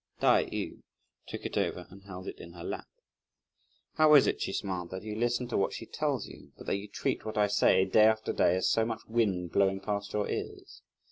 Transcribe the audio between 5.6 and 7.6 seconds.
she tells you, but that you treat what I